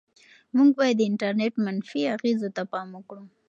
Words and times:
موږ 0.55 0.69
باید 0.79 0.95
د 0.97 1.01
انټرنيټ 1.11 1.53
منفي 1.65 2.01
اغېزو 2.15 2.49
ته 2.55 2.63
پام 2.71 2.87
وکړو. 2.93 3.23